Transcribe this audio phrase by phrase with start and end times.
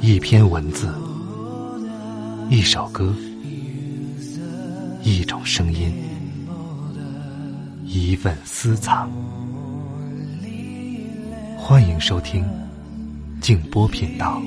[0.00, 0.88] 一篇文字，
[2.48, 3.12] 一首歌，
[5.02, 5.92] 一种声音，
[7.84, 9.10] 一份私藏。
[11.56, 12.44] 欢迎收听
[13.40, 14.40] 静波频道。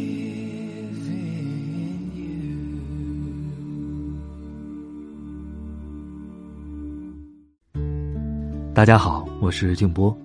[8.74, 10.18] 大家好，我是静波。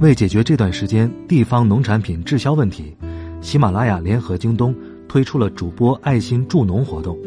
[0.00, 2.96] 为解决这段时间地方农产品滞销问题，
[3.40, 4.74] 喜马拉雅联合京东
[5.08, 7.18] 推出了主播爱心助农活动。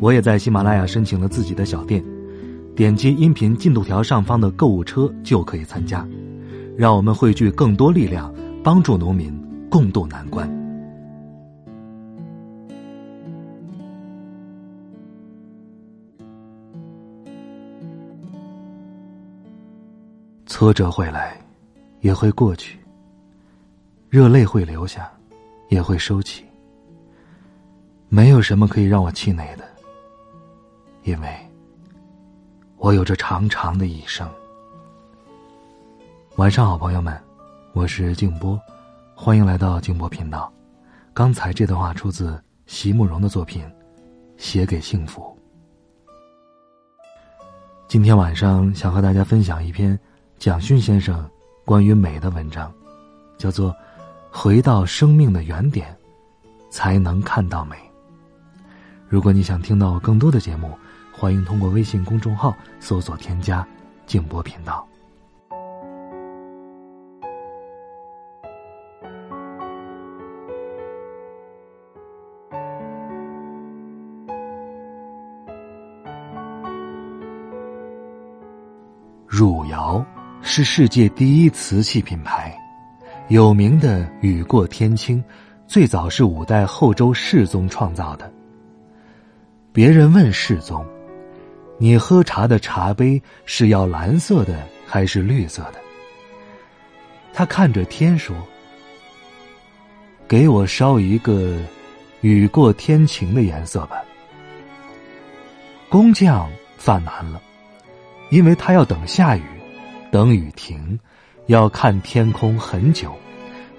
[0.00, 2.04] 我也在喜马拉雅申请了自己的小店，
[2.76, 6.06] 点击音频进度条上方的购物车就可以参加。
[6.76, 8.32] 让我们汇聚更多力量，
[8.62, 9.32] 帮助农民
[9.70, 10.48] 共度难关。
[20.46, 21.36] 挫折会来，
[22.04, 22.76] 也会过去；
[24.10, 25.10] 热泪会流下，
[25.70, 26.44] 也会收起。
[28.10, 29.64] 没有什么可以让我气馁的，
[31.04, 31.34] 因为
[32.76, 34.28] 我有着长长的一生。
[36.36, 37.18] 晚上好，朋友们，
[37.72, 38.60] 我是静波，
[39.14, 40.52] 欢迎来到静波频道。
[41.14, 43.64] 刚才这段话出自席慕容的作品
[44.36, 45.22] 《写给幸福》。
[47.88, 49.98] 今天晚上想和大家分享一篇。
[50.36, 51.26] 蒋勋先生
[51.64, 52.70] 关于美的文章，
[53.38, 53.70] 叫做
[54.30, 55.96] 《回到生命的原点，
[56.68, 57.74] 才能看到美》。
[59.08, 60.76] 如果你想听到更多的节目，
[61.10, 63.66] 欢迎通过微信公众号搜索添加
[64.06, 64.86] “静波频道”。
[79.26, 80.04] 汝窑。
[80.46, 82.54] 是世界第一瓷器品牌，
[83.28, 85.24] 有名的雨过天青，
[85.66, 88.30] 最早是五代后周世宗创造的。
[89.72, 90.84] 别人问世宗
[91.80, 95.80] ：“你喝茶的茶杯是要蓝色的还是绿色的？”
[97.32, 98.36] 他看着天说
[100.28, 101.56] ：“给我烧一个
[102.20, 104.04] 雨过天晴的颜色吧。”
[105.88, 107.40] 工匠犯难了，
[108.28, 109.42] 因为他要等下雨。
[110.14, 110.96] 等雨停，
[111.46, 113.12] 要看天空很久，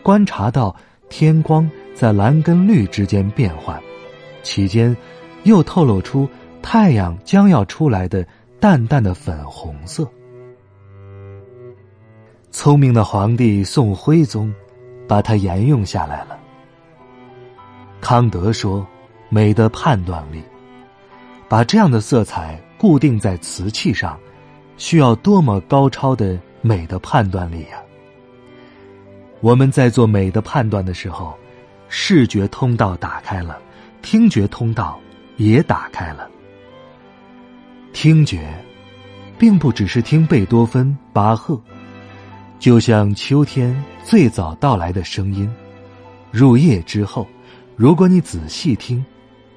[0.03, 0.75] 观察到
[1.07, 3.81] 天光在蓝跟绿之间变换，
[4.43, 4.93] 其间
[5.43, 6.27] 又透露出
[6.61, 8.27] 太阳将要出来的
[8.59, 10.05] 淡淡的粉红色。
[12.51, 14.53] 聪明的皇帝宋徽宗
[15.07, 16.37] 把它沿用下来了。
[18.01, 18.85] 康德说
[19.31, 20.43] ：“美的判断力，
[21.47, 24.19] 把这样的色彩固定在瓷器上。”
[24.77, 27.81] 需要多么高超的美的判断力呀！
[29.41, 31.37] 我们在做美的判断的时候，
[31.87, 33.59] 视觉通道打开了，
[34.01, 34.99] 听觉通道
[35.37, 36.29] 也打开了。
[37.93, 38.53] 听觉，
[39.37, 41.61] 并不只是听贝多芬、巴赫，
[42.59, 45.49] 就像秋天最早到来的声音。
[46.31, 47.27] 入夜之后，
[47.75, 49.05] 如果你仔细听，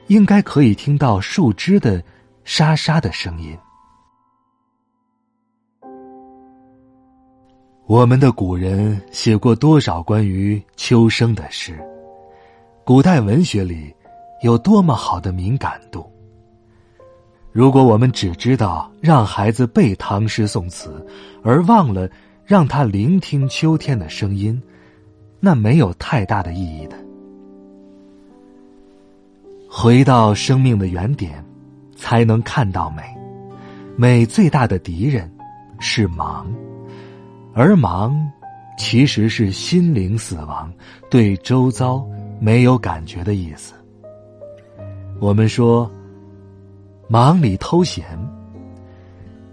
[0.06, 2.02] 应该可以听到树枝的
[2.44, 3.56] 沙沙的声音。
[7.88, 11.75] 我们的古人写过多少关于秋声的诗？
[12.84, 13.91] 古代文学里
[14.43, 16.06] 有多么好的敏感度？
[17.50, 21.03] 如果我们只知道让孩子背唐诗宋词，
[21.43, 22.06] 而忘了
[22.44, 24.62] 让他聆听秋天的声音，
[25.41, 26.97] 那没有太大的意义的。
[29.66, 31.43] 回到生命的原点，
[31.97, 33.03] 才能看到美。
[33.97, 35.32] 美最大的敌人
[35.81, 36.47] 是忙。
[37.60, 38.16] 而忙，
[38.78, 40.72] 其实是心灵死亡，
[41.10, 42.06] 对周遭
[42.38, 43.74] 没有感觉的意思。
[45.19, 45.91] 我们说，
[47.08, 48.06] 忙里偷闲。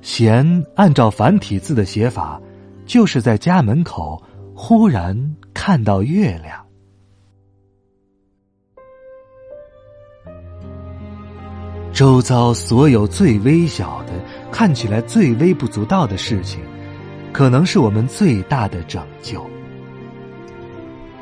[0.03, 2.39] 闲按照繁体字的写法，
[2.85, 4.21] 就是在家门口
[4.53, 6.63] 忽然看到月亮。
[11.91, 14.11] 周遭所有最微小的，
[14.51, 16.61] 看起来最微不足道的事情。
[17.35, 19.45] 可能是我们最大的拯救。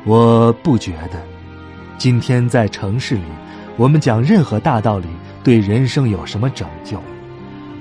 [0.04, 1.20] 我不觉得，
[1.98, 3.24] 今天在城市里，
[3.76, 5.08] 我们讲任何大道理，
[5.42, 7.02] 对人生有什么拯救？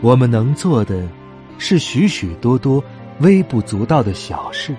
[0.01, 1.07] 我们能做的，
[1.59, 2.83] 是许许多多
[3.19, 4.75] 微不足道的小事，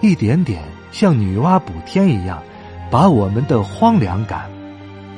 [0.00, 0.62] 一点点
[0.92, 2.40] 像女娲补天一样，
[2.88, 4.48] 把我们的荒凉感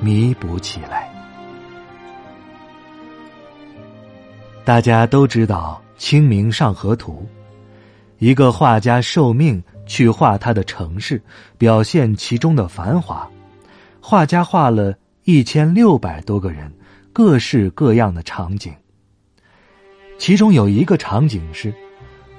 [0.01, 1.13] 弥补起来。
[4.65, 7.29] 大家都知道《清明上河图》。
[8.19, 11.23] 一个画家受命去画他的城市，
[11.59, 13.29] 表现其中的繁华。
[14.01, 14.95] 画家画了
[15.25, 16.73] 一千六百多个人，
[17.13, 18.73] 各式各样的场景。
[20.19, 21.75] 其中有一个场景是，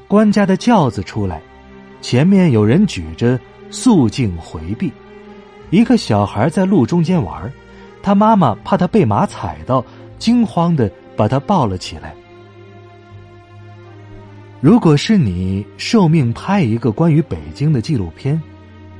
[0.07, 1.41] 官家的轿子出来，
[2.01, 3.39] 前面有人举着
[3.69, 4.91] 肃静回避，
[5.71, 7.51] 一个小孩在路中间玩，
[8.01, 9.83] 他妈妈怕他被马踩到，
[10.17, 12.15] 惊慌的把他抱了起来。
[14.61, 18.41] 如果是你受命拍一个关于北京的纪录片，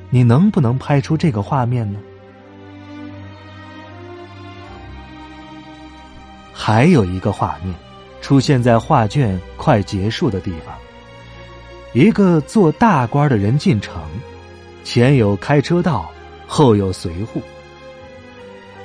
[0.10, 2.00] 你能不能拍出这个画面呢？
[6.54, 7.74] 还有一个画面。
[8.22, 10.75] 出现在画卷快结束的地方，
[11.94, 14.02] 一个做大官的人进城，
[14.84, 16.10] 前有开车道，
[16.48, 17.40] 后有随护。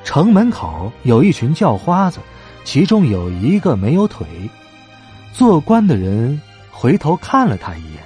[0.04, 2.18] 城门口有一群叫花子，
[2.64, 4.26] 其中有一个没有腿。
[5.32, 6.38] 做官的人
[6.80, 8.02] 回头看了他一眼。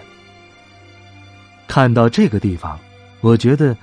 [1.68, 2.76] 看到这个地方，
[3.20, 3.76] 我觉得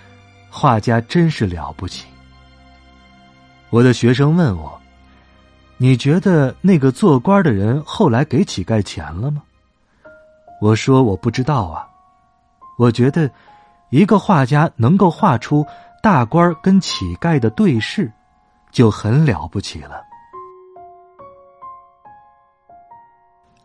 [0.50, 2.06] 画家真是了不起。
[3.70, 4.78] 我的学生问我。
[5.78, 9.42] 你觉得那个做官的人后来给乞丐钱了吗？
[10.60, 11.88] 我说我不知道啊。
[12.78, 13.32] 我觉得，
[13.92, 15.66] 一个画家能够画出
[16.04, 18.12] 大官跟乞丐的对视，
[18.72, 20.04] 就很了不起了。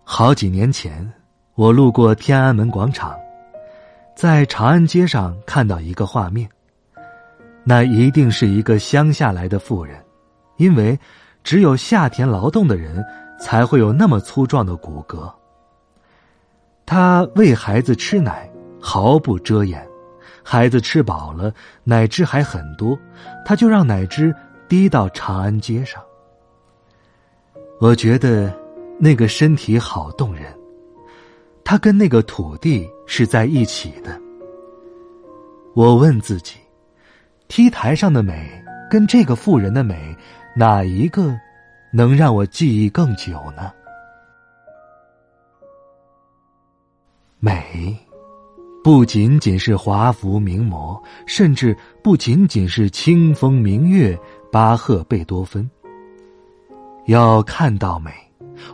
[0.08, 1.12] 好几年前，
[1.56, 3.18] 我路过天安门广场，
[4.14, 6.48] 在长安街上看到一个画面，
[7.64, 10.02] 那一定是一个乡下来的妇人，
[10.56, 10.98] 因为。
[11.42, 13.04] 只有下田劳动的人
[13.38, 15.32] 才会有那么粗壮的骨骼。
[16.84, 18.50] 他喂孩子吃奶，
[18.80, 19.86] 毫不遮掩。
[20.42, 21.54] 孩子吃饱了，
[21.84, 22.98] 奶汁还很多，
[23.44, 24.34] 他就让奶汁
[24.66, 26.02] 滴到长安街上。
[27.78, 28.52] 我觉得
[28.98, 30.44] 那个身体好动人，
[31.64, 34.20] 他跟那个土地是在一起的。
[35.74, 36.56] 我问自己
[37.48, 38.50] ：T 台上的美
[38.90, 40.16] 跟这个妇人的美。
[40.58, 41.38] 哪一个
[41.92, 43.70] 能让我记忆更久呢？
[47.38, 47.94] 美
[48.82, 54.18] 不仅仅是华服名模，甚至不仅仅是清风明月、
[54.50, 55.70] 巴赫、贝多芬。
[57.04, 58.10] 要看到美，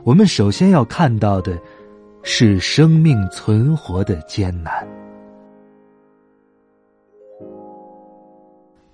[0.04, 1.58] 我们首先要看到的
[2.22, 4.72] 是生命存活的艰难。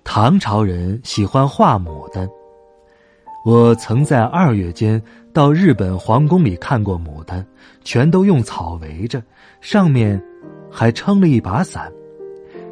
[0.03, 2.27] 唐朝人喜欢画牡丹。
[3.45, 5.01] 我曾在二月间
[5.31, 7.45] 到日本皇宫里看过牡丹，
[7.85, 9.23] 全都用草围着，
[9.61, 10.21] 上面
[10.69, 11.89] 还撑了一把伞，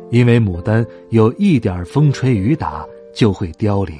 [0.09, 3.97] 因为牡丹有一点风吹雨打就会凋零。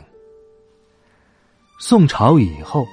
[1.79, 2.85] 宋朝以后，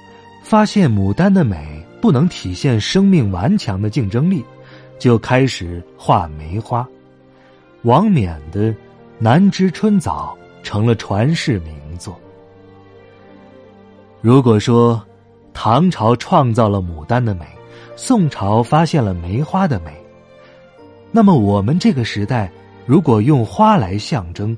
[0.45, 4.45] 发现牡丹的美不能体现生命顽强的竞争力，
[4.99, 6.87] 就开始画梅花。
[7.81, 8.71] 王冕的
[9.17, 12.15] 《南枝春早》成了传世名作。
[14.21, 15.03] 如果说
[15.51, 17.47] 唐朝创造了牡丹的美，
[17.95, 19.99] 宋朝发现了梅花的美，
[21.11, 22.51] 那么我们这个时代
[22.85, 24.55] 如果用花来象征，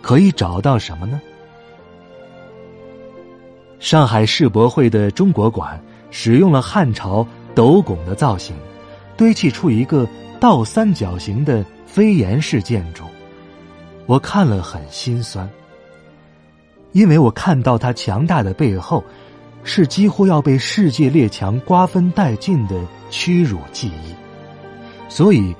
[0.00, 1.20] 可以找到什么呢？
[3.82, 5.82] 上海世博会的中国馆
[6.12, 8.54] 使用了汉朝斗拱的造型，
[9.16, 10.08] 堆砌出一个
[10.38, 13.02] 倒三角形的飞檐式建筑，
[14.06, 15.50] 我看了很心酸。
[16.92, 19.02] 因为我看到它强大的背后，
[19.64, 24.14] 是几乎要被世界列强瓜分殆尽的屈辱记忆，
[25.08, 25.52] 所以，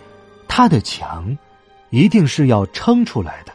[0.46, 1.36] 它的强，
[1.90, 3.52] 一定是要撑出来的。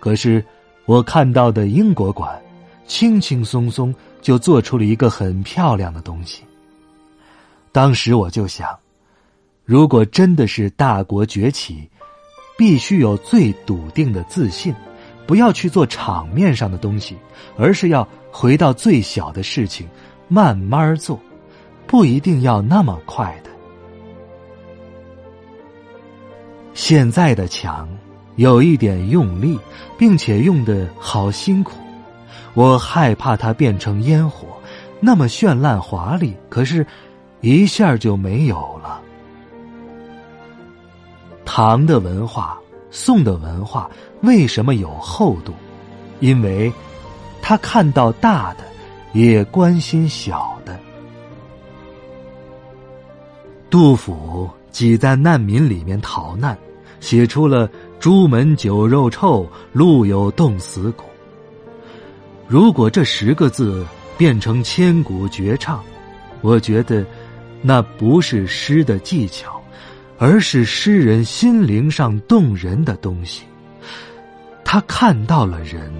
[0.00, 0.44] 可是，
[0.86, 2.41] 我看到的英国馆，
[2.86, 6.42] 轻轻松松就做出了一个很漂亮的东西。
[7.72, 8.78] 当时我就想，
[9.64, 11.88] 如果真的是大国崛起，
[12.58, 14.74] 必须有最笃定的自信。
[15.24, 17.16] 不要去做场面上的东西，
[17.56, 19.88] 而是要回到最小的事情，
[20.26, 21.18] 慢慢做，
[21.86, 23.50] 不一定要那么快的。
[26.74, 27.88] 现在的墙
[28.34, 29.58] 有一点用力，
[29.96, 31.76] 并且用的好辛苦，
[32.54, 34.46] 我害怕它变成烟火，
[35.00, 36.86] 那么绚烂华丽，可是，
[37.40, 39.00] 一下就没有了。
[41.44, 42.58] 唐的文化。
[42.94, 43.90] 宋的文化
[44.20, 45.54] 为什么有厚度？
[46.20, 46.70] 因为，
[47.40, 48.64] 他看到大的，
[49.14, 50.78] 也关心小的。
[53.70, 56.54] 杜甫挤在难民里面逃难，
[57.00, 57.66] 写出了
[57.98, 61.04] “朱门酒肉臭，路有冻死骨”。
[62.52, 63.82] 如果这十个字
[64.18, 65.82] 变成千古绝唱，
[66.42, 67.02] 我觉得，
[67.62, 69.58] 那不是诗的技巧。
[70.18, 73.44] 而是诗人心灵上动人的东西。
[74.64, 75.90] 他看到了人。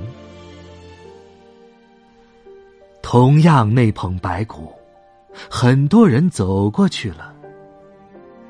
[3.01, 4.71] 同样那捧白骨，
[5.51, 7.35] 很多人走过去了，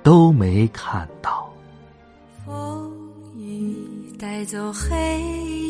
[0.02, 1.50] 都没看到。
[2.44, 2.92] 风
[3.38, 3.74] 雨
[4.18, 5.61] 带走黑夜，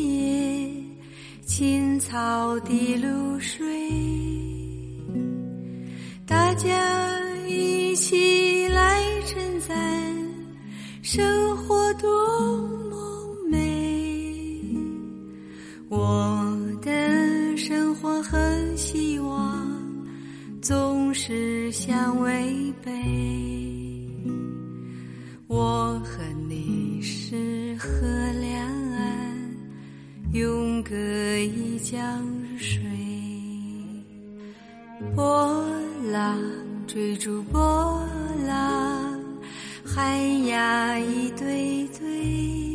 [1.45, 3.65] 青草的露水，
[6.25, 9.75] 大家一起来称赞
[11.01, 12.57] 生活多
[12.89, 12.97] 么
[13.49, 14.75] 美。
[15.89, 19.61] 我的生活和希望。
[20.61, 22.89] 总是相违背，
[36.93, 37.59] 追逐波
[38.45, 39.19] 浪，
[39.83, 42.72] 海呀一对对。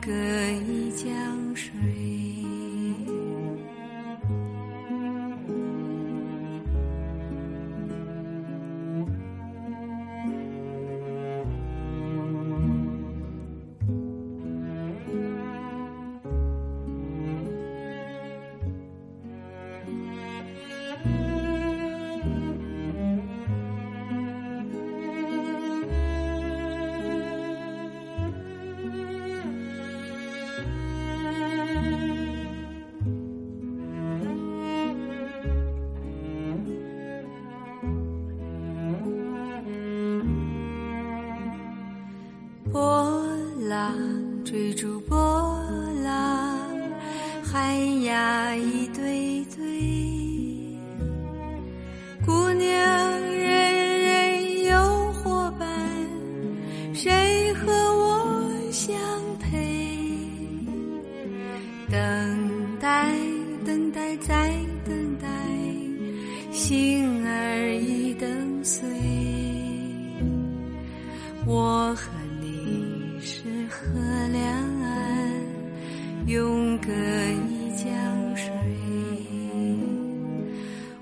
[0.00, 0.10] 隔
[0.66, 2.09] 一江水。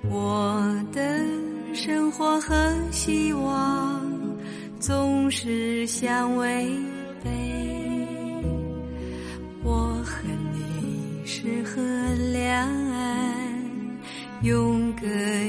[0.03, 1.01] 我的
[1.75, 2.55] 生活和
[2.91, 4.01] 希望
[4.79, 6.71] 总是相违
[7.23, 7.31] 背。
[9.63, 11.83] 我和你是河
[12.33, 13.19] 两岸，
[14.43, 15.48] 永隔一。